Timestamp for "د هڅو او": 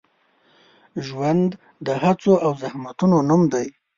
1.85-2.51